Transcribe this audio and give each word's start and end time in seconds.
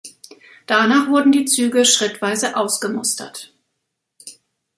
Danach 0.65 1.09
wurden 1.09 1.31
die 1.31 1.45
Züge 1.45 1.85
schrittweise 1.85 2.57
ausgemustert. 2.57 3.53